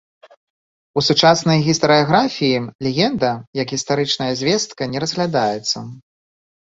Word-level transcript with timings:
У 1.01 1.03
сучаснай 1.07 1.59
гістарыяграфіі 1.67 2.57
легенда 2.87 3.29
як 3.63 3.67
гістарычная 3.77 4.31
звестка 4.41 4.83
не 4.95 4.99
разглядаецца. 5.05 5.77